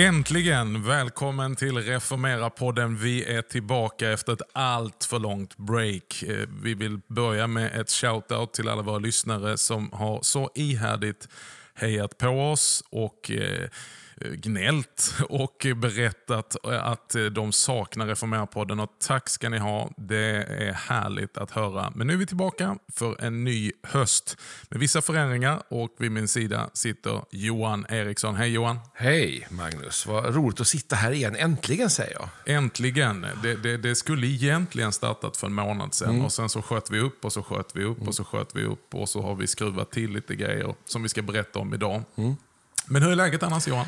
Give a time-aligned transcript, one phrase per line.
[0.00, 0.84] Äntligen!
[0.84, 2.96] Välkommen till Reformera-podden.
[2.96, 6.22] Vi är tillbaka efter ett allt för långt break.
[6.22, 11.28] Eh, vi vill börja med ett shout-out till alla våra lyssnare som har så ihärdigt
[11.74, 13.68] hejat på oss och eh,
[14.20, 18.82] gnällt och berättat att de saknar Reformera-podden.
[18.82, 19.90] Och tack ska ni ha.
[19.96, 21.92] Det är härligt att höra.
[21.94, 24.36] Men nu är vi tillbaka för en ny höst
[24.68, 28.36] med vissa förändringar och vid min sida sitter Johan Eriksson.
[28.36, 28.78] Hej Johan!
[28.94, 30.06] Hej Magnus!
[30.06, 31.36] Vad roligt att sitta här igen.
[31.36, 32.56] Äntligen säger jag.
[32.56, 33.26] Äntligen!
[33.42, 36.24] Det, det, det skulle egentligen startat för en månad sedan mm.
[36.24, 38.08] och sen så sköt vi upp och så sköt vi upp mm.
[38.08, 41.08] och så sköt vi upp och så har vi skruvat till lite grejer som vi
[41.08, 42.02] ska berätta om idag.
[42.16, 42.36] Mm.
[42.86, 43.86] Men hur är läget annars Johan?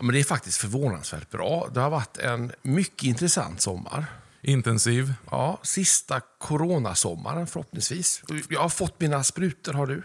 [0.00, 1.68] Ja, men det är faktiskt förvånansvärt bra.
[1.74, 4.06] Det har varit en mycket intressant sommar.
[4.42, 5.14] Intensiv?
[5.30, 8.22] Ja, sista coronasommaren förhoppningsvis.
[8.48, 10.02] Jag har fått mina sprutor, har du?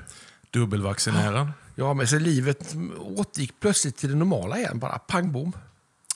[0.52, 1.52] Dubbelvaccinerad?
[1.76, 4.80] Ja, men så livet återgick plötsligt till det normala igen.
[4.80, 5.54] Bara pang bom.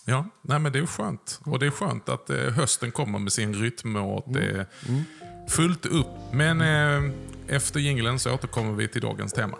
[0.05, 1.39] Ja, nej men det är skönt.
[1.43, 4.65] Och det är skönt att eh, hösten kommer med sin rytm och att det är
[4.87, 5.03] mm.
[5.49, 6.07] fullt upp.
[6.31, 7.11] Men eh,
[7.47, 9.57] efter jinglen så återkommer vi till dagens tema.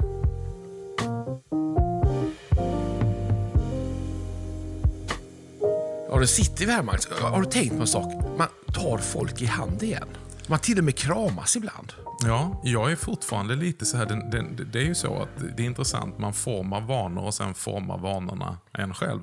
[6.12, 7.08] Ja, då sitter vi här Magnus.
[7.22, 8.14] Har du tänkt på en sak?
[8.38, 10.08] Man tar folk i hand igen.
[10.48, 11.94] Man till och med kramas ibland.
[12.24, 15.64] Ja, jag är fortfarande lite så här, det, det, det, är ju så att det
[15.64, 19.20] är intressant, man formar vanor och sen formar vanorna en själv.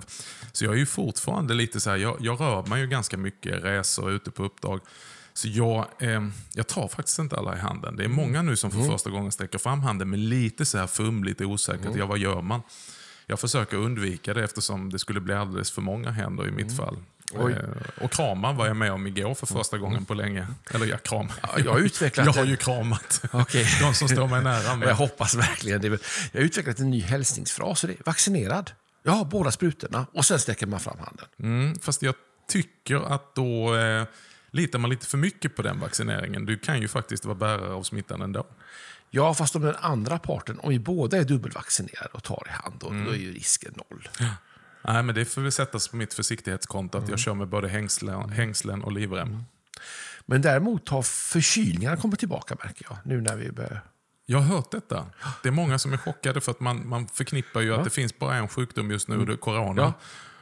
[0.53, 3.65] Så jag är ju fortfarande lite så här, jag, jag rör mig ju ganska mycket,
[3.65, 4.81] resor, ute på uppdrag.
[5.35, 7.97] Så jag, eh, jag tar faktiskt inte alla i handen.
[7.97, 8.91] Det är många nu som för mm.
[8.91, 11.87] första gången sträcker fram handen med lite så här fumligt osäkert.
[11.87, 11.99] Mm.
[11.99, 12.63] Ja, vad gör man?
[13.27, 16.77] Jag försöker undvika det eftersom det skulle bli alldeles för många händer i mitt mm.
[16.77, 16.97] fall.
[17.33, 17.53] Oj.
[17.53, 20.47] Eh, och krama var jag med om igår för första gången på länge.
[20.71, 21.29] Eller jag kram.
[21.43, 23.65] Ja, jag, har utvecklat jag har ju kramat okay.
[23.81, 24.77] de som står mig nära.
[24.77, 24.89] Med.
[24.89, 25.89] Jag hoppas verkligen det.
[26.33, 27.83] Jag har utvecklat en ny hälsningsfras.
[27.83, 28.71] Det är vaccinerad.
[29.03, 30.07] Jag har båda sprutorna.
[30.13, 31.27] Och sen sträcker man fram handen.
[31.41, 32.15] Mm, fast jag
[32.49, 34.05] tycker att då eh,
[34.51, 36.47] litar man lite för mycket på den vaccineringen.
[36.47, 38.47] Du kan ju faktiskt vara bärare av smittan ändå.
[39.11, 42.75] Ja, fast om den andra parten, om vi båda är dubbelvaccinerade och tar i hand,
[42.81, 43.05] då, mm.
[43.05, 44.09] då är ju risken noll.
[44.19, 44.35] Ja.
[44.83, 47.11] Nej, men det får väl sättas på mitt försiktighetskonto, att mm.
[47.11, 49.29] jag kör med både hängslen, hängslen och livrem.
[49.29, 49.45] Mm.
[50.27, 53.83] Men däremot har förkylningarna kommit tillbaka, märker jag, nu när vi börjar
[54.27, 55.07] jag har hört detta.
[55.43, 57.77] Det är många som är chockade för att man, man förknippar ju ja.
[57.77, 59.27] att det finns bara en sjukdom just nu, mm.
[59.27, 59.83] det är corona.
[59.83, 59.93] Ja.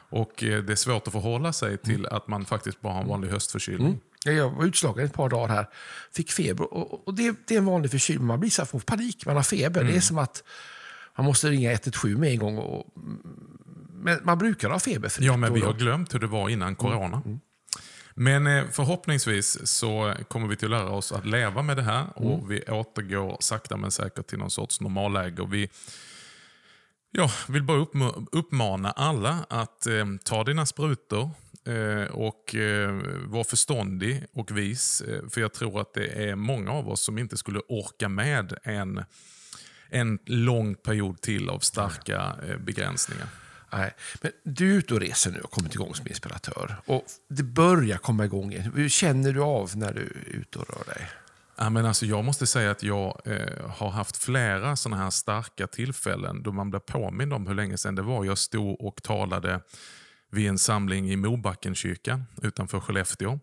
[0.09, 2.17] Och eh, det är svårt att förhålla sig till mm.
[2.17, 3.87] att man faktiskt bara har en vanlig höstförkylning.
[3.87, 3.99] Mm.
[4.33, 5.67] Jag var utslagen ett par dagar här.
[6.11, 6.73] Fick feber.
[6.73, 8.27] Och, och det, det, är en vanlig förkylning.
[8.27, 9.25] Man blir så här, får panik.
[9.25, 9.81] Man har feber.
[9.81, 9.93] Mm.
[9.93, 10.43] Det är som att
[11.17, 12.57] man måste ringa 112 med en gång.
[12.57, 12.85] Och,
[13.93, 15.11] men man brukar ha feber.
[15.19, 16.75] Ja, men vi har glömt hur det var innan mm.
[16.75, 17.21] corona.
[17.25, 17.39] Mm.
[18.17, 22.05] Men eh, förhoppningsvis så kommer vi till att lära oss att leva med det här
[22.15, 22.47] och mm.
[22.47, 25.41] vi återgår sakta men säkert till någon sorts normalläge.
[25.41, 25.69] Och vi
[27.11, 27.85] ja, vill bara
[28.31, 31.29] uppmana alla att eh, ta dina sprutor,
[32.09, 35.01] och eh, var förståndig och vis.
[35.01, 38.57] Eh, för jag tror att det är många av oss som inte skulle orka med
[38.63, 39.03] en,
[39.89, 43.27] en lång period till av starka begränsningar.
[43.71, 46.75] Nej, men du är ute och reser nu och kommit igång som inspiratör.
[46.85, 48.71] Och det börjar komma igång igen.
[48.75, 51.09] Hur känner du av när du är ute och rör dig?
[51.57, 55.67] Ja, men alltså, jag måste säga att jag eh, har haft flera såna här starka
[55.67, 59.59] tillfällen då man blir påmind om hur länge sedan det var jag stod och talade
[60.31, 63.39] vid en samling i Mobackenkyrkan utanför Skellefteå.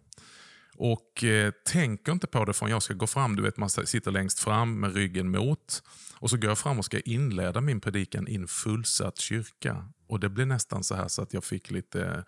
[0.76, 3.36] Och eh, tänker inte på det förrän jag ska gå fram.
[3.36, 5.82] Du vet, man sitter längst fram med ryggen mot.
[6.18, 9.88] Och så går jag fram och ska inleda min predikan i en fullsatt kyrka.
[10.06, 12.24] Och det blev nästan så här så att jag fick lite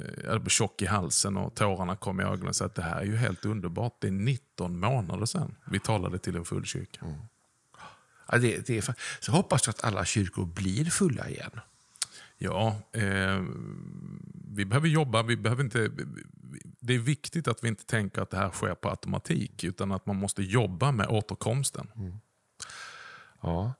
[0.00, 2.54] eh, jag blev tjock i halsen och tårarna kom i ögonen.
[2.54, 3.96] Så att det här är ju helt underbart.
[4.00, 7.00] Det är 19 månader sedan vi talade till en full kyrka.
[7.04, 7.16] Mm.
[8.28, 11.60] Ja, det, det är, så hoppas jag att alla kyrkor blir fulla igen.
[12.38, 13.44] Ja, eh,
[14.56, 15.22] vi behöver jobba.
[15.22, 15.90] Vi behöver inte,
[16.80, 20.06] det är viktigt att vi inte tänker att det här sker på automatik, utan att
[20.06, 21.90] man måste jobba med återkomsten.
[21.96, 22.14] Mm.
[23.40, 23.72] Ja.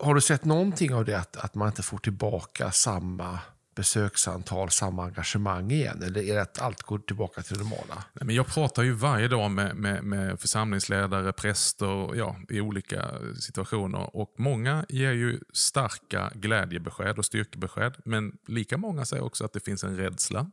[0.00, 3.38] Har du sett någonting av det, att, att man inte får tillbaka samma
[3.78, 6.02] besöksantal, samma engagemang igen?
[6.02, 7.94] Eller är det att allt går tillbaka till det normala?
[8.12, 13.10] Nej, men jag pratar ju varje dag med, med, med församlingsledare, präster ja, i olika
[13.40, 14.16] situationer.
[14.16, 17.94] Och Många ger ju starka glädjebesked och styrkebesked.
[18.04, 20.50] Men lika många säger också att det finns en rädsla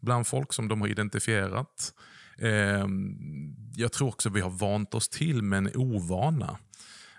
[0.00, 1.94] bland folk som de har identifierat.
[2.38, 2.86] Eh,
[3.76, 6.58] jag tror också vi har vant oss till men ovana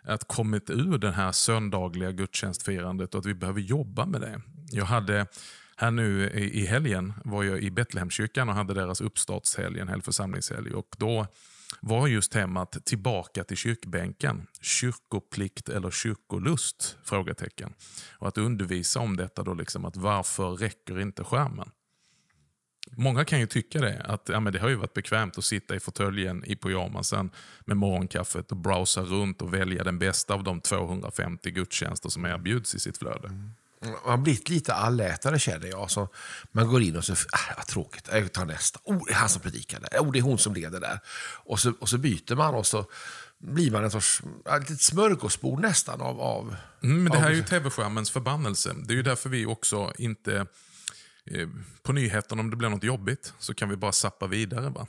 [0.04, 4.42] att kommit ur det här söndagliga gudstjänstfirandet och att vi behöver jobba med det.
[4.74, 5.28] Jag hade
[5.78, 10.74] här nu i helgen var jag i Betlehemskyrkan och hade deras uppstartshelg, en helgförsamlingshelg.
[10.74, 11.28] Och då
[11.82, 14.48] var just temat tillbaka till kyrkbänken.
[14.62, 16.98] Kyrkoplikt eller kyrkolust?
[17.04, 17.74] Frågetecken.
[18.18, 21.70] Och att undervisa om detta då, liksom att varför räcker inte skärmen?
[22.92, 25.76] Många kan ju tycka det, att ja, men det har ju varit bekvämt att sitta
[25.76, 27.32] i fåtöljen i pyjamasen
[27.66, 32.76] med morgonkaffet och browsa runt och välja den bästa av de 250 gudstjänster som erbjuds
[32.76, 33.28] i sitt flöde.
[33.28, 33.52] Mm.
[33.84, 35.92] Man har blivit lite allätare känner jag.
[35.92, 36.10] Så
[36.52, 38.80] man går in och så, ah, vad tråkigt, jag tar nästa.
[38.84, 40.00] Oh, det är han som predikar där.
[40.00, 41.00] Oh, det är hon som leder där.
[41.46, 42.86] Och så, och så byter man och så
[43.38, 46.22] blir man en sorts ja, ett smörgåsbord nästan av...
[46.22, 48.74] av Mm, men det här av- är ju tv-skärmens förbannelse.
[48.86, 50.46] Det är ju därför vi också inte...
[51.26, 51.48] Eh,
[51.84, 54.70] på nyheterna, om det blir något jobbigt, så kan vi bara sappa vidare.
[54.70, 54.88] Va?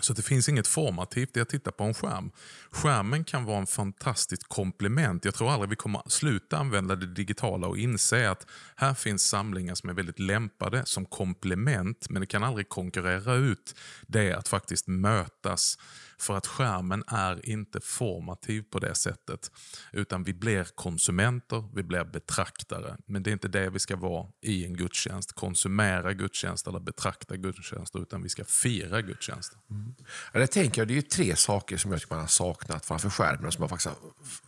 [0.00, 2.30] Så det finns inget formativt i att titta på en skärm.
[2.70, 5.24] Skärmen kan vara en fantastiskt komplement.
[5.24, 8.46] Jag tror aldrig vi kommer sluta använda det digitala och inse att
[8.76, 13.74] här finns samlingar som är väldigt lämpade som komplement, men det kan aldrig konkurrera ut
[14.06, 15.78] det att faktiskt mötas.
[16.18, 19.50] För att skärmen är inte formativ på det sättet.
[19.92, 22.96] Utan vi blir konsumenter, vi blir betraktare.
[23.06, 25.32] Men det är inte det vi ska vara i en gudstjänst.
[25.32, 29.58] Konsumera gudstjänster eller betrakta gudstjänster, utan vi ska fira gudstjänster.
[29.70, 29.94] Mm.
[30.32, 32.86] Ja, det tänker jag, det är ju tre saker som jag tycker man har saknat
[32.86, 33.94] framför skärmen som har faktiskt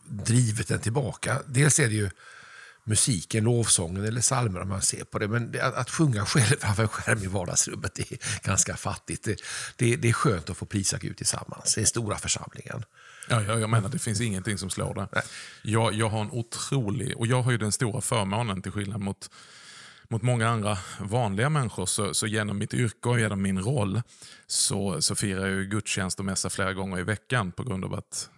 [0.04, 1.42] drivit den tillbaka.
[1.46, 2.10] Dels är det ju
[2.86, 5.28] musiken, lovsången eller psalmer om man ser på det.
[5.28, 9.24] Men att, att sjunga själv framför en skärm i vardagsrummet det är ganska fattigt.
[9.24, 9.40] Det,
[9.76, 12.84] det, det är skönt att få prisa Gud tillsammans, den stora församlingen.
[13.28, 15.22] Ja, jag, jag menar, det finns ingenting som slår det.
[15.62, 19.30] Jag, jag har en otrolig, och jag har ju den stora förmånen till skillnad mot,
[20.08, 24.02] mot många andra vanliga människor, så, så genom mitt yrke och genom min roll
[24.46, 27.94] så, så firar jag ju gudstjänst och mässa flera gånger i veckan på grund av
[27.94, 28.30] att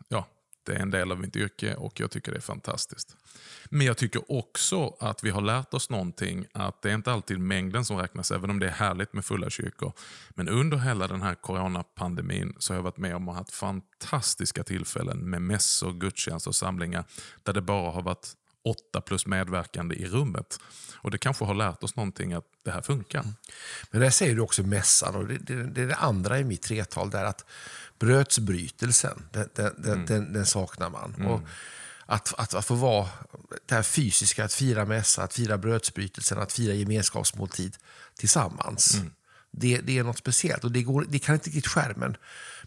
[0.69, 3.17] det är en del av mitt yrke och jag tycker det är fantastiskt.
[3.65, 7.41] Men jag tycker också att vi har lärt oss någonting, att det är inte alltid
[7.41, 9.93] mängden som räknas, även om det är härligt med fulla kyrkor.
[10.31, 14.65] Men under hela den här coronapandemin så har jag varit med om och haft fantastiska
[14.65, 17.05] tillfällen med mässor, gudstjänster och samlingar
[17.43, 18.33] där det bara har varit
[18.65, 20.61] åtta plus medverkande i rummet.
[20.97, 23.25] Och det kanske har lärt oss någonting att det här funkar.
[23.91, 26.63] Men där säger du också mässan och det, det, det är det andra i mitt
[26.63, 27.45] tretal där att
[27.99, 31.15] brödsbrytelsen, den, den, den, den, den saknar man.
[31.27, 31.41] Och
[32.07, 33.09] att, att, att få vara
[33.67, 37.77] det här fysiska, att fira mässa, att fira brödsbrytelsen, att fira gemenskapsmåltid
[38.19, 38.95] tillsammans.
[39.51, 42.17] Det, det är något speciellt och det, går, det kan inte riktigt skärmen.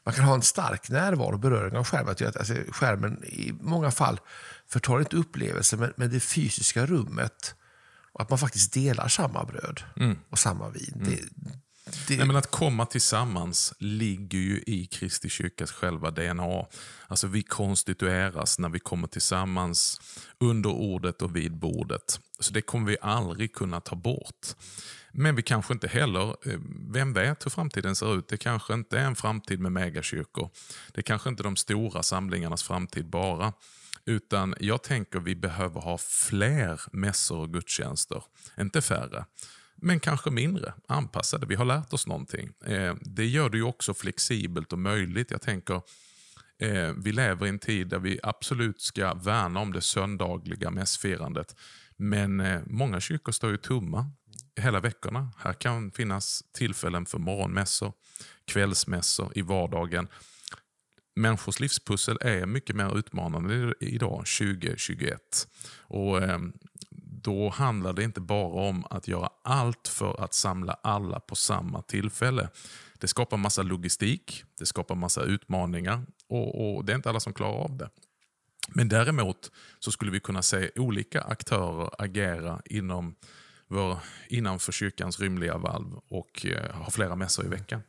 [0.05, 2.09] Man kan ha en stark närvaro och beröring av skärmen.
[2.11, 4.19] Att- Alltså, skärmen i många fall
[4.67, 7.55] förtar inte upplevelsen, men, men det fysiska rummet
[8.13, 9.83] och att man faktiskt delar samma bröd
[10.29, 10.93] och samma vin.
[11.05, 11.19] Det,
[12.07, 16.65] det, Nej, men att komma tillsammans ligger ju i Kristi kyrkas själva DNA.
[17.07, 20.01] Alltså vi konstitueras när vi kommer tillsammans
[20.39, 22.19] under ordet och vid bordet.
[22.39, 24.55] Så det kommer vi aldrig kunna ta bort.
[25.13, 26.59] Men vi kanske inte heller, eh,
[26.93, 28.27] vem vet hur framtiden ser ut?
[28.27, 30.49] Det kanske inte är en framtid med megakyrkor.
[30.93, 33.53] Det kanske inte är de stora samlingarnas framtid bara.
[34.05, 38.23] Utan jag tänker vi behöver ha fler mässor och gudstjänster,
[38.59, 39.25] inte färre.
[39.75, 41.45] Men kanske mindre anpassade.
[41.45, 42.53] Vi har lärt oss någonting.
[42.65, 45.31] Eh, det gör det ju också flexibelt och möjligt.
[45.31, 45.81] Jag tänker,
[46.59, 51.55] eh, vi lever i en tid där vi absolut ska värna om det söndagliga mässfirandet.
[51.97, 54.11] Men många kyrkor står ju tomma
[54.55, 55.31] hela veckorna.
[55.37, 57.93] Här kan finnas tillfällen för morgonmässor,
[58.45, 60.07] kvällsmässor i vardagen.
[61.15, 65.47] Människors livspussel är mycket mer utmanande idag, 2021.
[65.77, 66.39] Och eh,
[67.23, 71.81] Då handlar det inte bara om att göra allt för att samla alla på samma
[71.81, 72.49] tillfälle.
[72.99, 77.33] Det skapar massa logistik, det skapar massa utmaningar och, och det är inte alla som
[77.33, 77.89] klarar av det.
[78.69, 83.15] Men däremot så skulle vi kunna se olika aktörer agera inom
[83.71, 87.81] vår, innanför kyrkans rymliga valv och eh, ha flera mässor i veckan.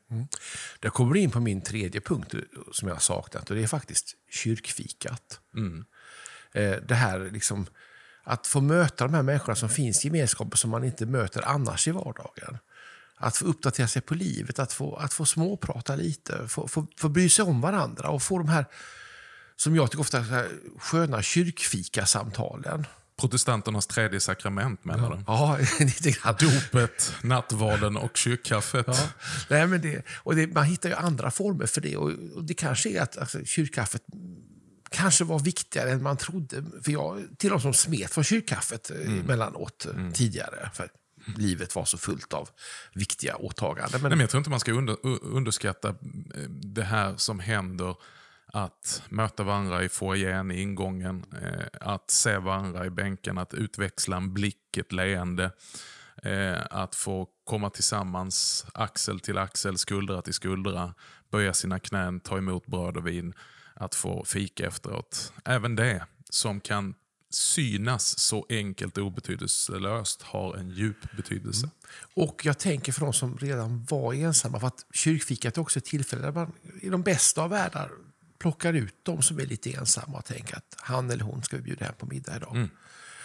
[0.81, 2.35] Där kommer du in på min tredje punkt
[2.73, 5.41] som jag har saknat och det är faktiskt kyrkfikat.
[6.53, 7.67] Eh, Det här liksom,
[8.25, 11.89] att få möta de här människorna som finns i gemenskapen som man inte möter annars
[11.89, 12.59] i vardagen.
[13.17, 17.09] Att få uppdatera sig på livet, att få, att få småprata lite, få, få, få
[17.09, 18.67] bry sig om varandra och få de här,
[19.57, 20.25] som jag tycker ofta,
[20.79, 22.87] sköna kyrkfikasamtalen.
[23.21, 25.25] Protestanternas tredje sakrament menar du?
[25.27, 26.37] Ja, lite grann.
[26.41, 28.87] Dopet, nattvarden och kyrkkaffet.
[28.87, 29.09] Ja.
[29.51, 31.97] Nej, men det, och det, man hittar ju andra former för det.
[31.97, 34.03] Och, och Det kanske är att alltså, kyrkkaffet
[34.91, 36.65] kanske var viktigare än man trodde.
[36.83, 39.21] För jag till de som smet från kyrkkaffet mm.
[39.21, 40.71] emellanåt eh, tidigare.
[40.75, 40.89] För
[41.37, 42.49] livet var så fullt av
[42.95, 43.91] viktiga åtaganden.
[43.93, 45.95] Men, Nej, men jag tror inte man ska under, underskatta eh,
[46.49, 47.95] det här som händer.
[48.55, 54.17] Att möta varandra i foajén, i ingången, eh, att se varandra i bänken, att utväxla
[54.17, 55.51] en blick, ett leende.
[56.23, 60.95] Eh, att få komma tillsammans, axel till axel, skuldra till skuldra,
[61.31, 63.35] böja sina knän, ta emot bröd och vin,
[63.75, 65.33] att få fika efteråt.
[65.45, 66.95] Även det som kan
[67.31, 71.67] synas så enkelt och obetydelselöst har en djup betydelse.
[71.67, 72.29] Mm.
[72.29, 75.85] Och jag tänker för de som redan var ensamma, för att kyrkfikat är också ett
[75.85, 77.91] tillfälle där man i de bästa av världar
[78.43, 81.63] plockar ut de som är lite ensamma och tänker att han eller hon ska vi
[81.63, 82.57] bjuda hem på middag idag.
[82.57, 82.71] Mm.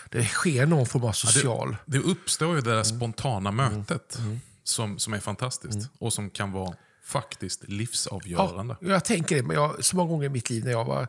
[0.09, 1.69] Det sker någon form av social...
[1.71, 2.86] Ja, det, det, uppstår ju det där mm.
[2.86, 4.29] spontana mötet mm.
[4.29, 4.39] mm.
[4.63, 5.88] Som, som är fantastiskt mm.
[6.00, 8.77] och som kan vara faktiskt livsavgörande.
[8.81, 11.07] Ja, jag tänker det, men jag, så många gånger i mitt liv när jag var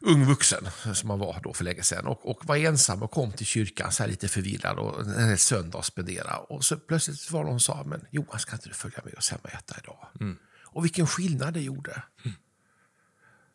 [0.00, 3.32] ung vuxen, som man var då för länge sedan, och, och var ensam och kom
[3.32, 6.36] till kyrkan så lite förvirrad och en söndag att spendera.
[6.36, 9.30] Och så plötsligt var någon som sa, men Johan ska inte du följa med oss
[9.30, 10.08] hem och äta idag?
[10.20, 10.38] Mm.
[10.64, 12.02] Och vilken skillnad det gjorde.
[12.24, 12.36] Mm.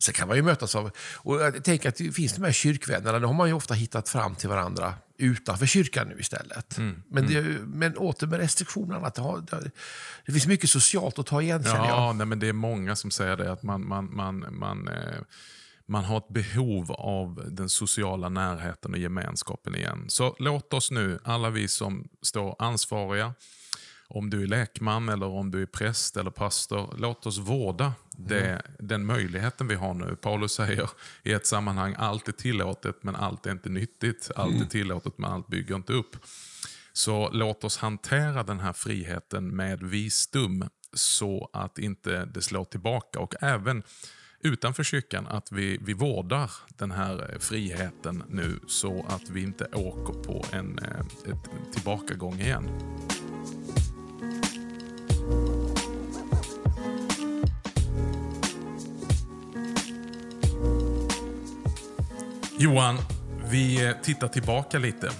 [0.01, 0.91] Sen kan man ju mötas av...
[1.15, 4.09] Och jag tänker att det finns de här kyrkvännerna, då har man ju ofta hittat
[4.09, 6.77] fram till varandra utanför kyrkan nu istället.
[6.77, 7.03] Mm.
[7.09, 9.07] Men, det, men åter med restriktionerna.
[9.07, 9.43] Att det, har,
[10.25, 13.37] det, finns mycket socialt att ta igen, ja, nej, men Det är många som säger
[13.37, 15.21] det, att man, man, man, man eh,
[15.85, 20.05] man har ett behov av den sociala närheten och gemenskapen igen.
[20.07, 23.33] Så låt oss nu, alla vi som står ansvariga,
[24.13, 28.49] om du är lekman eller om du är präst eller pastor, låt oss vårda det,
[28.49, 28.61] mm.
[28.79, 30.15] den möjligheten vi har nu.
[30.15, 30.89] Paulus säger
[31.23, 34.31] i ett sammanhang, allt är tillåtet men allt är inte nyttigt.
[34.35, 34.63] Allt mm.
[34.63, 36.15] är tillåtet men allt bygger inte upp.
[36.93, 43.19] Så låt oss hantera den här friheten med visdom så att inte det slår tillbaka.
[43.19, 43.83] Och även
[44.43, 50.13] utanför kyrkan att vi, vi vårdar den här friheten nu så att vi inte åker
[50.13, 52.69] på en eh, ett tillbakagång igen.
[62.61, 62.97] Johan,
[63.49, 65.11] vi eh, tittar tillbaka lite.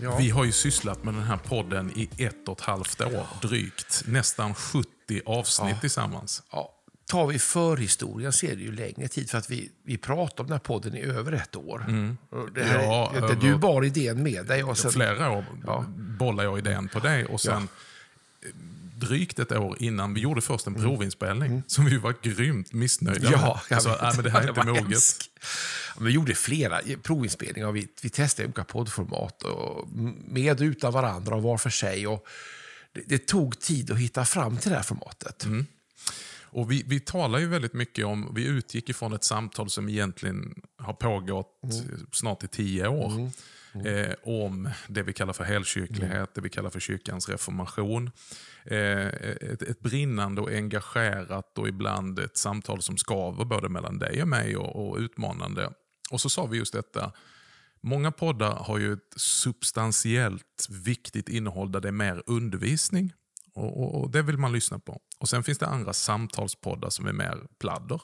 [0.00, 0.16] Ja.
[0.16, 4.02] Vi har ju sysslat med den här podden i ett och ett halvt år drygt.
[4.06, 4.88] Nästan 70
[5.26, 5.80] avsnitt ja.
[5.80, 6.42] tillsammans.
[6.52, 6.72] Ja.
[7.06, 10.46] Tar vi förhistorien så är det ju längre tid för att vi, vi pratar om
[10.46, 11.84] den här podden i över ett år.
[11.88, 12.16] Mm.
[12.54, 14.64] Det här, ja, det, du bar idén med dig.
[14.64, 15.84] Och sen, flera år ja.
[16.18, 17.68] bollade jag idén på dig och sen
[18.96, 20.88] drygt ett år innan vi gjorde först en mm.
[20.88, 21.62] provinspelning mm.
[21.66, 23.76] som vi var grymt missnöjda ja, med.
[23.76, 25.02] Alltså, äh, men det här är inte moget.
[26.00, 27.72] Vi gjorde flera provinspelningar.
[27.72, 29.88] Vi, vi testade olika poddformat och
[30.28, 32.06] med och utan varandra och var för sig.
[32.06, 32.26] Och
[32.92, 35.44] det, det tog tid att hitta fram till det här formatet.
[35.44, 35.66] Mm.
[36.56, 40.54] Och vi, vi talar ju väldigt mycket om, vi utgick ifrån ett samtal som egentligen
[40.78, 42.06] har pågått mm.
[42.12, 43.12] snart i tio år.
[43.12, 43.30] Mm.
[43.74, 43.86] Mm.
[43.86, 48.10] Eh, om det vi kallar för helkyrklighet, det vi kallar för kyrkans reformation.
[48.66, 54.22] Eh, ett, ett, brinnande och engagerat och ibland ett samtal som skaver både mellan dig
[54.22, 55.72] och mig och, och utmanande.
[56.10, 57.12] Och så sa vi just detta,
[57.80, 63.12] Många poddar har ju ett substantiellt viktigt innehåll där det är mer undervisning.
[63.54, 65.00] Och, och, och, Det vill man lyssna på.
[65.18, 68.00] Och Sen finns det andra samtalspoddar som är mer pladder.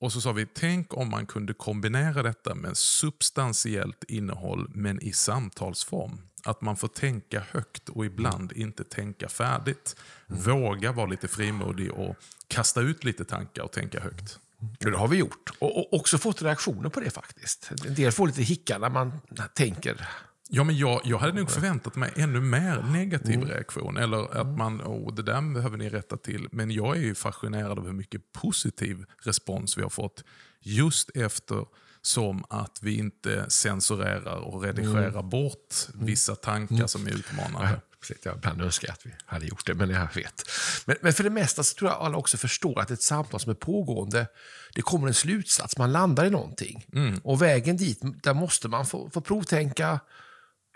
[0.00, 5.12] Och så sa vi, tänk om man kunde kombinera detta med substantiellt innehåll men i
[5.12, 6.20] samtalsform.
[6.44, 9.96] Att man får tänka högt och ibland inte tänka färdigt.
[10.26, 12.16] Våga vara lite frimodig och
[12.48, 14.38] kasta ut lite tankar och tänka högt.
[14.78, 15.50] Det har vi gjort.
[15.58, 17.70] Och, också fått reaktioner på det faktiskt.
[17.86, 19.20] En del får lite hicka när man
[19.54, 20.08] tänker
[20.50, 23.48] Ja, men jag, jag hade nog förväntat mig ännu mer negativ mm.
[23.48, 23.96] reaktion.
[23.96, 26.48] Eller att man, oh, det där behöver ni rätta till.
[26.52, 30.24] Men jag är ju fascinerad av hur mycket positiv respons vi har fått.
[30.60, 31.66] Just efter
[32.02, 35.28] som att vi inte censurerar och redigerar mm.
[35.28, 36.88] bort vissa tankar mm.
[36.88, 37.80] som är utmanande.
[38.00, 38.16] Precis.
[38.24, 40.50] Jag ibland önskar att vi hade gjort det, men jag vet.
[40.86, 43.50] Men, men, för det mesta så tror jag alla också förstår att ett samtal som
[43.50, 44.26] är pågående,
[44.74, 46.86] det kommer en slutsats, man landar i någonting.
[46.92, 47.20] Mm.
[47.24, 50.00] Och vägen dit, där måste man få, få provtänka,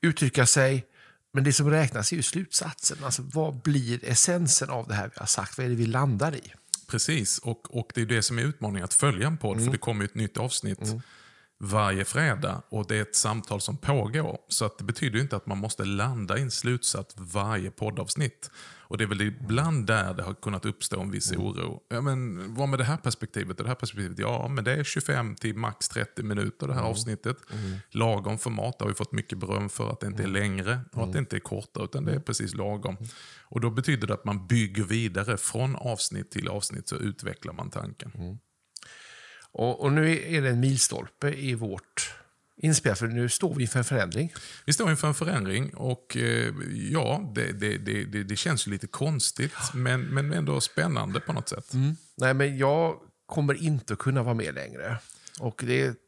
[0.03, 0.87] uttrycka sig.
[1.33, 3.05] Men det som räknas är ju slutsatsen.
[3.05, 5.59] Alltså, vad blir essensen av det här vi har sagt?
[5.59, 6.53] Vad är det vi landar i?
[6.87, 9.57] Precis, och, och det är det som är utmaningen att följa en podd.
[9.57, 9.65] Mm.
[9.65, 11.03] För det kommer ett nytt avsnitt mm.
[11.65, 14.39] Varje fredag och det är ett samtal som pågår.
[14.49, 18.51] Så att det betyder inte att man måste landa i en slutsats varje poddavsnitt.
[18.93, 21.47] Och Det är väl ibland där det har kunnat uppstå en viss mm.
[21.47, 21.83] oro.
[21.89, 24.19] Ja, men vad med det här perspektivet och det här perspektivet?
[24.19, 26.91] Ja, men det är 25 till max 30 minuter det här mm.
[26.91, 27.37] avsnittet.
[27.53, 27.79] Mm.
[27.91, 30.43] Lagom format har vi fått mycket beröm för att det inte är mm.
[30.43, 31.13] längre och att mm.
[31.13, 32.97] det inte är kortare utan det är precis lagom.
[33.43, 37.71] Och Då betyder det att man bygger vidare från avsnitt till avsnitt så utvecklar man
[37.71, 38.39] tanken.
[39.53, 42.15] Och, och, nu är det en milstolpe i vårt
[42.57, 44.33] inspelad, för nu står vi inför en förändring.
[44.65, 48.87] Vi står inför en förändring och eh, ja, det, det, det, det, känns ju lite
[48.87, 51.75] konstigt men, men ändå spännande på något sätt.
[51.75, 51.97] Mm.
[52.17, 54.99] Nej, men jag kommer inte att kunna vara med längre.
[55.41, 55.99] Och det,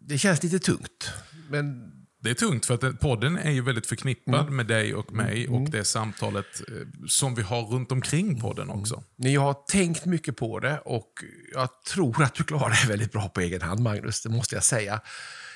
[0.00, 1.12] det känns lite tungt.
[1.48, 1.92] Men
[2.22, 5.48] Det är tungt för att den- podden är ju väldigt förknippad med dig och mig
[5.48, 6.74] och det samtalet eh,
[7.08, 9.04] som vi har runt omkring podden också.
[9.16, 11.12] Men jag har tänkt mycket på det och
[11.52, 14.22] jag tror att du klarar det väldigt bra på egen hand, Magnus.
[14.22, 15.00] Det måste jag säga.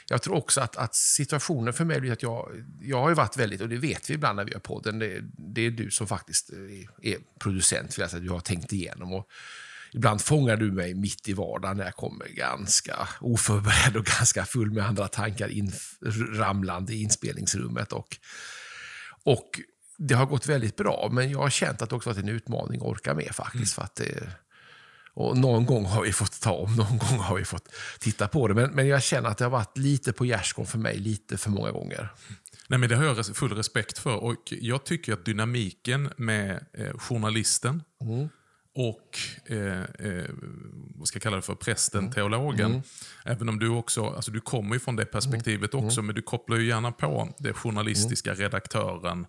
[0.09, 3.61] Jag tror också att, att situationen för mig blir att jag, jag har varit väldigt,
[3.61, 5.21] och det vet vi ibland när vi gör podden, det,
[5.55, 9.13] det är du som faktiskt är, är producent, jag säga, du har tänkt igenom.
[9.13, 9.29] Och
[9.95, 14.71] ibland fångar du mig mitt i vardagen när jag kommer ganska oförberedd och ganska full
[14.71, 17.93] med andra tankar inramlande i inspelningsrummet.
[17.93, 18.17] Och,
[19.25, 19.61] och
[19.99, 22.81] det har gått väldigt bra, men jag har känt att det också varit en utmaning
[22.81, 23.75] att orka med faktiskt.
[23.75, 24.29] För att det,
[25.15, 28.49] och någon gång har vi fått ta om, någon gång har vi fått titta på
[28.49, 28.55] det.
[28.55, 31.51] Men, men jag känner att det har varit lite på gärdsgården för mig, lite för
[31.51, 32.09] många gånger.
[32.69, 34.17] Nej, men det har jag full respekt för.
[34.17, 37.83] Och jag tycker att dynamiken med eh, journalisten
[38.75, 40.31] och eh, eh,
[40.97, 42.83] vad ska jag kalla det för, prästen, teologen.
[43.25, 46.57] Även om du också, alltså du kommer ju från det perspektivet också, men du kopplar
[46.57, 49.27] ju gärna på det journalistiska, redaktören,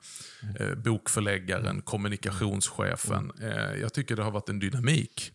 [0.59, 3.31] eh, bokförläggaren, kommunikationschefen.
[3.41, 5.31] Eh, jag tycker det har varit en dynamik.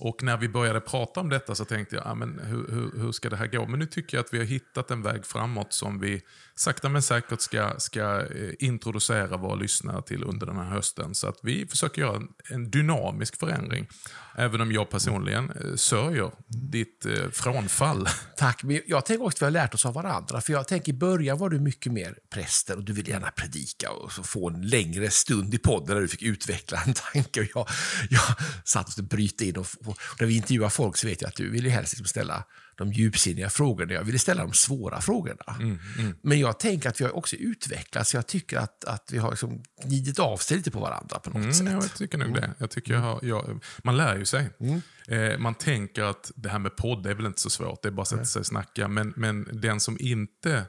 [0.00, 3.12] Och när vi började prata om detta så tänkte jag, ah, men hur, hur, hur
[3.12, 3.66] ska det här gå?
[3.66, 6.22] Men nu tycker jag att vi har hittat en väg framåt som vi
[6.58, 11.14] sakta men säkert ska, ska eh, introducera våra lyssnare till under den här hösten.
[11.14, 13.88] Så att vi försöker göra en, en dynamisk förändring.
[14.36, 18.08] Även om jag personligen eh, sörjer ditt eh, frånfall.
[18.36, 20.40] Tack, men jag tänker också att vi har lärt oss av varandra.
[20.40, 23.90] För jag tänker i början var du mycket mer prästen och du ville gärna predika
[23.90, 27.40] och så få en längre stund i podden där du fick utveckla en tanke.
[27.40, 27.66] Och jag,
[28.10, 31.36] jag satt och bryta in och, och när vi intervjuar folk så vet jag att
[31.36, 32.44] du vill ju helst liksom ställa
[32.78, 33.92] de djupsinniga frågorna.
[33.92, 35.78] Jag ville ställa de svåra frågorna.
[36.22, 38.14] Men jag tänker att vi har också utvecklats.
[38.14, 41.36] Jag tycker att, att vi har liksom glidit av sig lite på varandra på något
[41.36, 41.66] Mm, sätt.
[41.70, 42.50] jag tycker nog det.
[42.58, 44.50] Jag tycker jag har, jag, man lär ju sig.
[45.08, 47.92] Eh, man tänker att det här med podd är väl inte så svårt, det är
[47.92, 48.88] bara att sätta sig och snacka.
[48.88, 50.64] Men, men den som inte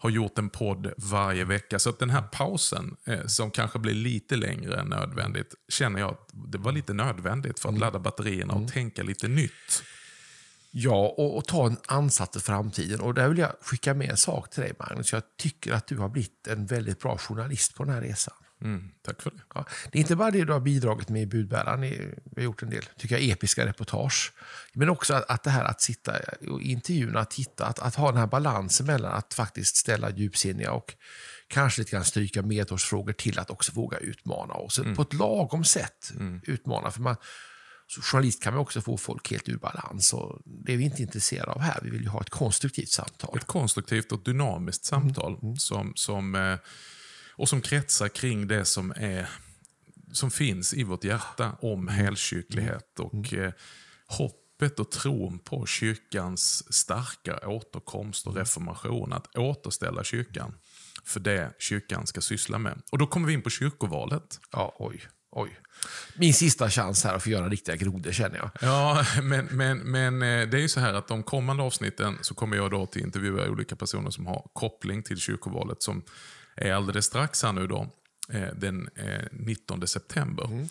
[0.00, 3.94] har gjort en podd varje vecka, så att den här pausen, eh, som kanske blir
[3.94, 8.54] lite längre än nödvändigt, känner jag att det var lite nödvändigt för att ladda batterierna
[8.54, 9.82] och tänka lite nytt.
[10.70, 13.00] Ja, och, och ta en ansats till framtiden.
[13.00, 15.12] Och där vill jag skicka med en sak till dig, Magnus.
[15.12, 18.34] Jag tycker att du har blivit en väldigt bra journalist på den här resan.
[18.62, 19.42] Mm, tack för det.
[19.54, 21.80] Ja, det är inte bara det du har bidragit med i budbäraren.
[21.80, 24.32] Vi har gjort en del tycker jag, episka reportage.
[24.72, 26.12] Men också att, att det här att sitta
[26.50, 30.72] och intervjuna, att titta, att, att ha den här balansen mellan att faktiskt ställa djupsinniga
[30.72, 30.94] och
[31.48, 34.54] kanske lite grann stryka medhårsfrågor till att också våga utmana.
[34.54, 36.90] Och så på ett lagom sätt utmana.
[36.90, 37.16] För man,
[37.90, 40.12] så journalist kan man också få folk helt ur balans.
[40.12, 41.80] Och det är vi inte intresserade av här.
[41.82, 43.36] Vi vill ju ha ett konstruktivt samtal.
[43.36, 46.58] Ett konstruktivt och dynamiskt samtal Som, som, eh,
[47.36, 49.28] och som kretsar kring det som, är,
[50.12, 53.52] som finns i vårt hjärta om helkyrklighet och eh,
[54.06, 59.12] hoppet och tron på kyrkans starka återkomst och reformation.
[59.12, 60.54] Att återställa kyrkan
[61.04, 62.82] för det kyrkan ska syssla med.
[62.90, 64.40] Och då kommer vi in på kyrkovalet.
[64.52, 65.58] Ja, oj, oj.
[66.14, 68.50] Min sista chans här att få göra riktiga grodor känner jag.
[68.60, 72.34] Ja, men, men, men eh, det är ju så här att de kommande avsnitten så
[72.34, 76.02] kommer jag då till intervjua olika personer som har koppling till kyrkovalet som
[76.56, 77.88] är alldeles strax här nu då,
[78.32, 80.66] eh, den eh, 19 september.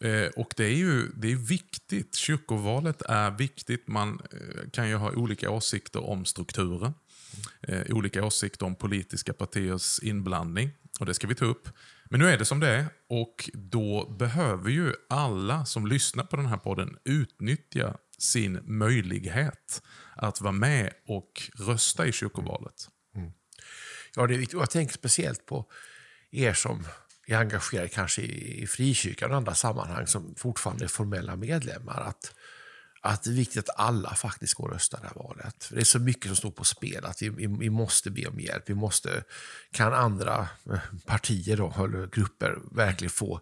[0.00, 2.14] Eh, Och det är ju det är viktigt.
[2.14, 3.88] Kyrkovalet är viktigt.
[3.88, 6.94] Man eh, kan ju ha olika åsikter om strukturen.
[7.62, 10.70] Eh, olika åsikter om politiska partiers inblandning.
[11.00, 11.68] Och det ska vi ta upp.
[12.04, 16.36] Men nu är det som det är och då behöver ju alla som lyssnar på
[16.36, 19.82] den här podden utnyttja sin möjlighet
[20.14, 22.88] att vara med och rösta i kyrkovalet.
[23.16, 23.30] Mm.
[24.16, 24.60] Ja, det är viktigt.
[24.60, 25.70] Jag tänker speciellt på
[26.30, 26.86] er som
[27.26, 32.00] är engagerade kanske i i frikyrkan och andra sammanhang som fortfarande är formella medlemmar.
[32.00, 32.34] Att,
[33.06, 35.64] att det är viktigt att alla faktiskt går och röstar det här valet.
[35.64, 38.26] För det är så mycket som står på spel att vi, vi, vi måste be
[38.26, 38.62] om hjälp.
[38.66, 39.24] Vi måste,
[39.72, 43.40] kan andra eh, partier då, eller grupper verkligen få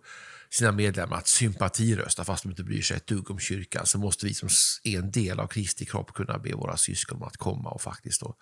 [0.50, 4.26] sina medlemmar att sympatirösta fast de inte bryr sig ett dugg om kyrkan så måste
[4.26, 4.48] vi som
[4.84, 8.20] är en del av Kristi kropp kunna be våra syskon om att komma och faktiskt
[8.20, 8.34] då,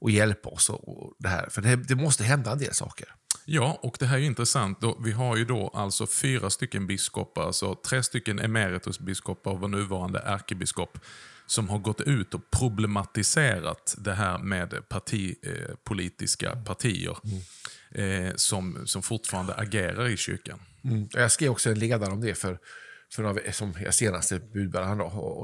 [0.00, 0.70] och hjälpa oss.
[0.70, 1.48] Och, och det, här.
[1.50, 3.14] För det, det måste hända en del saker.
[3.50, 4.78] Ja, och det här är intressant.
[5.04, 10.18] Vi har ju då alltså fyra stycken biskopar, alltså tre stycken emeritusbiskopar och vår nuvarande
[10.18, 10.98] ärkebiskop,
[11.46, 17.16] som har gått ut och problematiserat det här med partipolitiska eh, politiska partier
[17.90, 20.60] eh, som, som fortfarande agerar i kyrkan.
[21.12, 22.58] Och Jag skrev också en ledare om det för,
[23.12, 24.98] för några, som jag senaste budbäraren.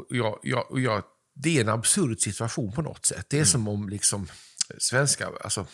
[0.08, 1.02] Jag, jag, jag,
[1.34, 3.26] det är en absurd situation på något sätt.
[3.28, 4.26] Det är som om liksom
[4.78, 5.28] svenska...
[5.40, 5.66] Alltså,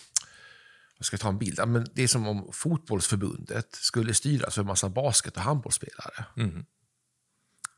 [1.00, 1.68] jag ska ta en bild.
[1.68, 6.24] Men det är som om fotbollsförbundet skulle styras av en massa basket och handbollsspelare.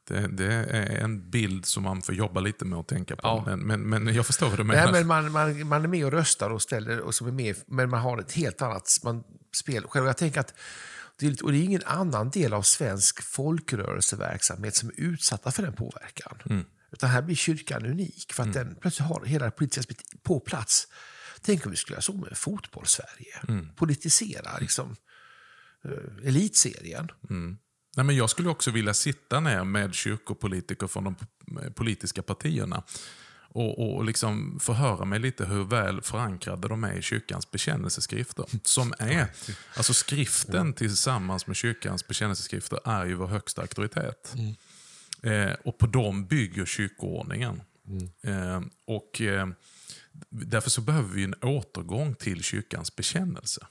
[0.08, 3.20] Det, det är en bild som man får jobba lite med att tänka på.
[3.22, 3.44] Ja.
[3.56, 4.84] Men, men, men jag förstår vad du menar.
[4.84, 7.56] Nej, men man, man, man är med och röstar och ställer, och som är med,
[7.66, 9.24] men man har ett helt annat man,
[9.56, 10.06] spel själv.
[10.06, 10.54] Jag tänker att
[11.18, 15.50] det är, lite- och det är ingen annan del av svensk folkrörelseverksamhet som är utsatta
[15.50, 16.38] för den påverkan.
[16.50, 16.64] Mm.
[16.92, 20.88] Utan här blir kyrkan unik för att den plötsligt har hela det politiska på plats.
[21.42, 23.40] Tänk om vi skulle göra så med fotboll-Sverige.
[23.48, 23.68] Mm.
[23.76, 24.96] Politisera liksom,
[25.84, 27.08] eh, elitserien.
[27.96, 31.24] Nej, men jag skulle också vilja sitta ner med kyrkopolitiker från de p-
[31.74, 32.82] politiska partierna
[33.54, 38.44] och, och liksom förhöra mig lite hur väl förankrade de är i kyrkans bekännelseskrifter.
[38.64, 39.26] Som är,
[39.76, 44.34] alltså skriften tillsammans med kyrkans bekännelseskrifter är ju vår högsta auktoritet.
[45.22, 47.62] Eh, och på dem bygger kyrkoordningen.
[48.22, 49.46] Eh, och eh,
[50.30, 53.66] Därför så behöver vi en återgång till kyrkans bekännelse.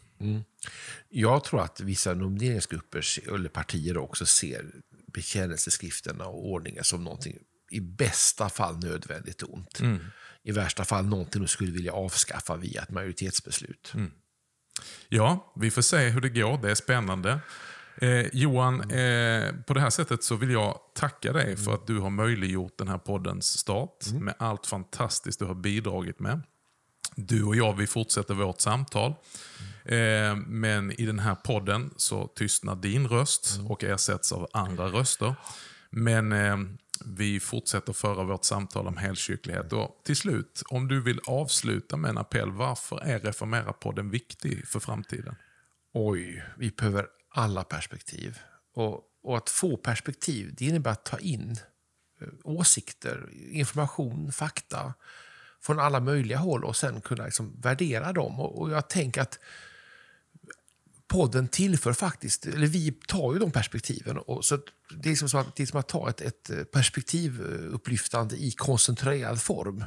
[1.10, 4.66] Jag tror att vissa nomineringsgrupper eller partier också ser
[5.14, 7.38] bekännelseskrifterna och ordningen som någonting
[7.72, 9.80] i bästa fall nödvändigt ont.
[10.44, 13.94] I värsta fall någonting de skulle vilja avskaffa via ett majoritetsbeslut.
[15.10, 16.58] Ja, vi får se hur det går.
[16.62, 17.40] Det är spännande.
[17.96, 22.00] Eh, Johan, eh, på det här sättet så vill jag tacka dig för att du
[22.00, 26.42] har möjliggjort den här poddens start med allt fantastiskt du har bidragit med.
[27.16, 29.14] Du och jag, vi fortsätter vårt samtal.
[29.86, 35.36] Eh, men i den här podden så tystnar din röst och ersätts av andra röster.
[35.90, 36.58] Men eh,
[37.06, 39.74] vi fortsätter föra vårt samtal om helkyrklighet.
[39.74, 44.80] Och till slut, om du vill avsluta med en appell, varför är Reformera-podden viktig för
[44.80, 45.36] framtiden?
[45.94, 48.40] Oj, vi behöver alla perspektiv.
[48.74, 51.58] Och, och att få perspektiv, det innebär att ta in
[52.22, 54.94] eh, åsikter, information, fakta
[55.62, 58.40] från alla möjliga håll och sen kunna liksom värdera dem.
[58.40, 59.40] Och, och jag tänker att
[61.08, 64.18] podden tillför faktiskt, eller vi tar ju de perspektiven.
[64.18, 68.36] Och så det, är liksom som att, det är som att ta ett, ett perspektivupplyftande
[68.36, 69.86] i koncentrerad form.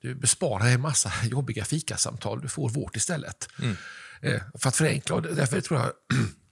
[0.00, 3.48] Du besparar en massa jobbiga fikasamtal, du får vårt istället.
[4.20, 5.92] Eh, för att förenkla, och därför tror jag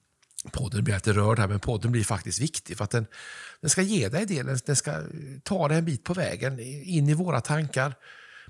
[0.50, 3.06] podden blir lite rörd här, men podden blir faktiskt viktig för att den,
[3.61, 5.02] den ska ge dig det, den, den ska
[5.42, 7.94] ta dig en bit på vägen in i våra tankar,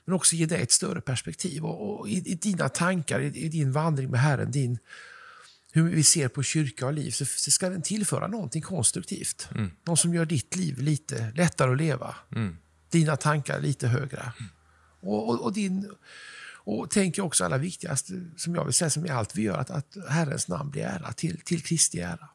[0.04, 1.64] men också ge dig ett större perspektiv.
[1.64, 4.78] Och, och i, I dina tankar, i, i din vandring med Herren, din,
[5.72, 9.48] hur vi ser på kyrka och liv, så, så ska den tillföra någonting konstruktivt.
[9.86, 12.14] Något som gör ditt liv lite lättare att leva.
[12.90, 14.32] Dina tankar lite högre.
[15.00, 15.90] Och, och, och din...
[16.66, 19.70] Och tänker också allra viktigast, som jag vill säga, som i allt vi gör, att,
[19.70, 22.28] att Herrens namn blir ära, till, till Kristi ära.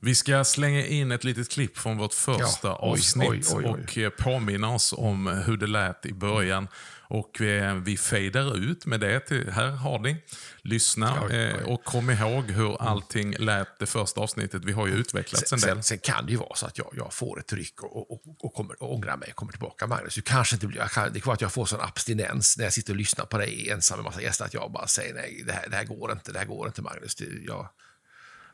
[0.00, 3.84] Vi ska slänga in ett litet klipp från vårt första Ja, avsnitt oj, oj, oj.
[3.84, 6.68] och eh, påminna oss om hur det lät i början.
[7.08, 9.20] Och eh, Vi fejdar ut med det.
[9.20, 10.16] Till, här har ni.
[10.62, 11.36] Lyssna Oj, oj.
[11.36, 14.64] eh, och kom ihåg hur allting lät det första avsnittet.
[14.64, 15.68] Vi har ju utvecklats en del.
[15.68, 18.22] sen, sen kan det ju vara så att jag, jag får ett ryck och, och,
[18.40, 19.86] och, kommer, och ångrar mig och kommer tillbaka.
[19.86, 22.56] Magnus, du kanske inte blir, jag kan, det kan vara att jag får sån abstinens
[22.58, 25.14] när jag sitter och lyssnar på dig ensam med massa gäster att jag bara säger
[25.14, 27.14] nej, det här, det här går inte, det här går inte Magnus.
[27.14, 27.68] Det, jag,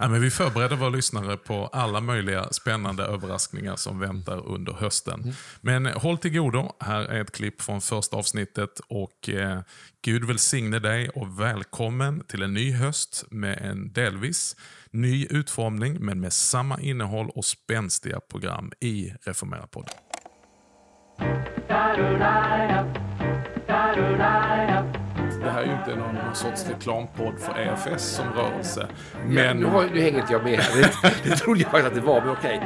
[0.03, 5.35] Ja, men vi förbereder våra lyssnare på alla möjliga spännande överraskningar som väntar under hösten.
[5.61, 6.73] Men håll till godo.
[6.81, 8.81] Här är ett klipp från första avsnittet.
[8.89, 9.61] och eh,
[10.05, 14.57] Gud välsigne dig och välkommen till en ny höst med en delvis
[14.91, 19.95] ny utformning men med samma innehåll och spänstiga program i Reformera-podden.
[23.67, 24.52] Det
[25.63, 28.89] här är ju inte någon, någon sorts reklampodd för EFS som rörelse.
[29.27, 29.57] Men...
[29.57, 30.91] nu, har, nu hänger inte jag med här.
[31.03, 32.61] Det, det trodde jag faktiskt att det var, men okej.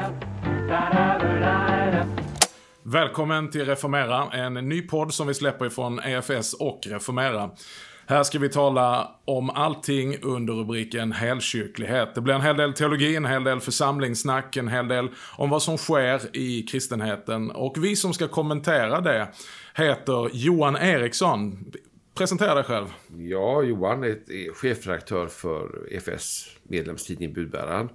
[2.82, 7.50] Välkommen till Reformera, en ny podd som vi släpper ifrån EFS och Reformera.
[8.09, 12.14] Här ska vi tala om allting under rubriken helkyrklighet.
[12.14, 15.62] Det blir en hel del teologi, en hel del församlingssnack, en hel del om vad
[15.62, 17.50] som sker i kristenheten.
[17.50, 19.28] Och vi som ska kommentera det
[19.74, 21.72] heter Johan Eriksson.
[22.16, 22.87] Presentera dig själv.
[23.18, 27.88] Ja, Johan är, chefredaktör för EFS medlemstidning Budbäraren.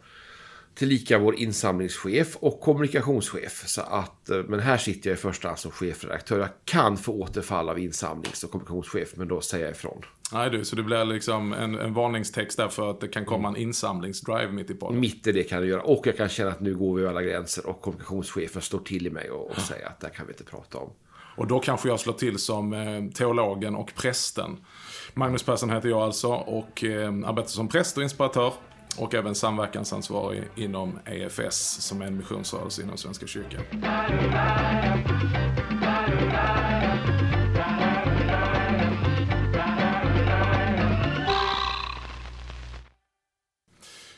[0.75, 3.63] Tillika vår insamlingschef och kommunikationschef.
[3.67, 6.39] Så att, eh, men här sitter jag i första hand som chefredaktör.
[6.39, 10.01] Jag kan få återfall av insamlings och kommunikationschef, men då säger jag ifrån.
[10.33, 13.47] Nej du, så det blir liksom en, en varningstext där för att det kan komma
[13.47, 14.99] en insamlingsdrive mitt i podden.
[14.99, 15.81] Mitt i det kan jag göra.
[15.81, 19.07] Och jag kan känna att nu går vi över alla gränser och kommunikationschefen står till
[19.07, 20.89] i mig och, och säger att det här kan vi inte prata om.
[21.35, 24.57] Och då kanske jag slår till som eh, teologen och prästen.
[25.13, 28.53] Magnus Persson heter jag alltså och eh, arbetar som präst och inspiratör.
[28.97, 33.61] Och även samverkansansvarig inom EFS som är en missionsrörelse inom Svenska kyrkan.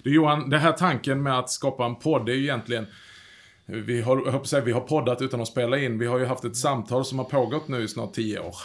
[0.03, 2.87] Du Johan, den här tanken med att skapa en podd är ju egentligen
[3.65, 5.99] vi har, säga, vi har poddat utan att spela in.
[5.99, 8.55] Vi har ju haft ett samtal som har pågått nu i snart tio år.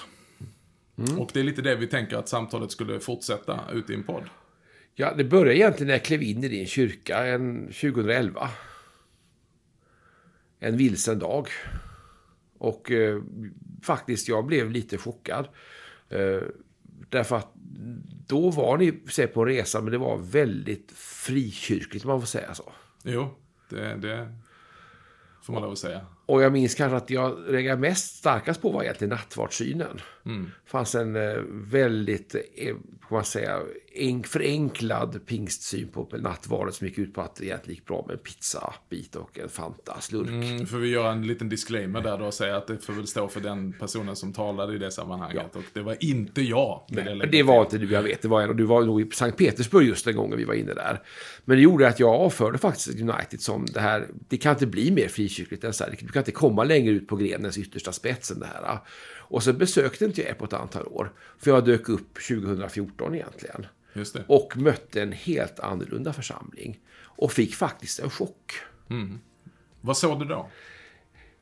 [1.19, 4.25] Och det är lite det vi tänker att samtalet skulle fortsätta ut i en podd.
[4.95, 8.51] Ja, det började egentligen när jag klev in i din kyrka en 2011.
[10.59, 11.49] En vilsen dag.
[12.59, 13.23] Och eh,
[13.83, 15.49] faktiskt, jag blev lite chockad.
[16.09, 16.43] Eh,
[17.09, 17.53] därför att
[18.27, 22.27] då var ni säg, på en resa, men det var väldigt frikyrkligt, om man får
[22.27, 22.73] säga så.
[23.03, 23.35] Jo,
[23.69, 24.35] det, det
[25.49, 26.01] får man lov att säga.
[26.27, 30.01] Och jag minns kanske att jag reagerade mest starkast på var egentligen nattvardssynen.
[30.29, 30.45] Mm.
[30.64, 32.67] Det fanns en eh, väldigt, eh,
[33.09, 33.61] kan man säga,
[33.95, 38.14] en, förenklad pingstsyn på nattvarden som gick ut på att det egentligen gick bra med
[38.14, 40.29] en pizzabit och en Fanta slurk.
[40.29, 43.07] Mm, får vi göra en liten disclaimer där då och säga att det får väl
[43.07, 45.57] stå för den personen som talade i det sammanhanget.
[45.57, 46.83] Och det var inte jag.
[46.88, 47.45] lägger det till.
[47.45, 48.23] var inte du, jag vet.
[48.23, 50.55] Det var en, och du var nog i Sankt Petersburg just den gången vi var
[50.55, 51.03] inne där.
[51.45, 54.91] Men det gjorde att jag avförde faktiskt United som det här, det kan inte bli
[54.91, 55.97] mer frikyrkligt än så här.
[56.01, 58.79] Du kan inte komma längre ut på grenens yttersta spets än det här.
[59.31, 61.12] Och så besökte inte jag på ett antal år.
[61.38, 63.67] För jag dök upp 2014 egentligen.
[64.27, 66.81] Och mötte en helt annorlunda församling.
[67.03, 68.53] Och fick faktiskt en chock.
[69.81, 70.51] Vad såg du då?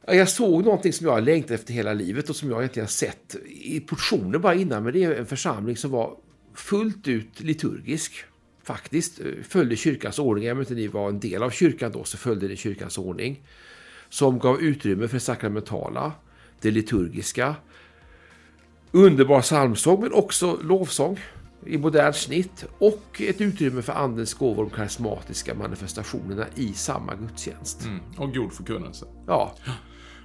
[0.06, 2.84] Ja, Jag såg någonting som jag har längtat efter hela livet och som jag egentligen
[2.84, 4.84] har sett i portioner bara innan.
[4.84, 6.16] Men det är en församling som var
[6.54, 8.24] fullt ut liturgisk.
[8.62, 10.44] Faktiskt följde kyrkans ordning.
[10.44, 13.42] Även om ni var en del av kyrkan då så följde ni kyrkans ordning.
[14.08, 16.12] Som gav utrymme för det sakramentala,
[16.60, 17.54] det liturgiska.
[18.96, 21.20] Underbar psalmsång men också lovsång
[21.66, 22.66] i modernt snitt.
[22.78, 27.84] Och ett utrymme för andens gåvor och de karismatiska manifestationerna i samma gudstjänst.
[27.84, 28.00] Mm.
[28.16, 29.06] Och god förkunnelse.
[29.26, 29.54] Ja,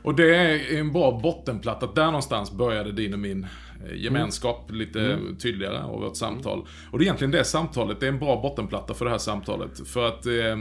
[0.04, 1.88] Och det är en bra bottenplatta.
[1.88, 6.68] Där någonstans började din och min eh, gemenskap lite tydligare och vårt samtal.
[6.92, 9.88] Och det är egentligen det samtalet, det är en bra bottenplatta för det här samtalet.
[9.88, 10.58] För att eh,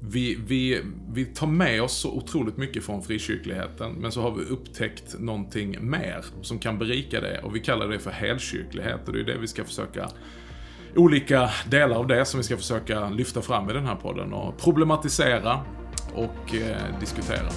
[0.00, 0.82] vi, vi,
[1.12, 5.90] vi tar med oss så otroligt mycket från frikyrkligheten, men så har vi upptäckt någonting
[5.90, 7.40] mer som kan berika det.
[7.42, 10.08] Och vi kallar det för helkyrklighet och det är det vi ska försöka
[10.96, 14.58] olika delar av det som vi ska försöka lyfta fram i den här podden och
[14.58, 15.60] problematisera
[16.14, 17.48] och eh, diskutera.